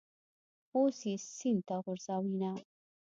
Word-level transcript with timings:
اوس 0.75 0.97
یې 1.09 1.15
سین 1.35 1.57
ته 1.67 1.75
غورځوینه. 1.83 2.51